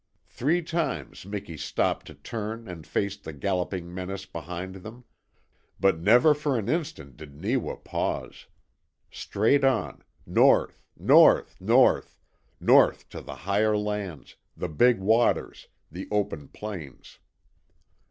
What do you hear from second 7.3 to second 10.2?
Neewa pause. Straight on